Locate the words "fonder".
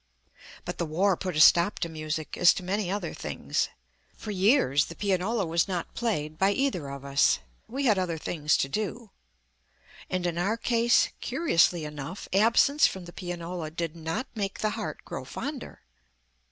15.23-15.81